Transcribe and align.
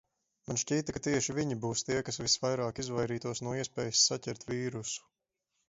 Man 0.51 0.57
šķita, 0.61 0.95
ka 0.95 1.01
tieši 1.07 1.35
viņi 1.39 1.57
būs 1.65 1.83
tie, 1.91 1.99
kas 2.09 2.19
visvairāk 2.23 2.83
izvairītos 2.85 3.45
no 3.49 3.55
iespējas 3.61 4.05
saķert 4.09 4.51
vīrusu. 4.51 5.09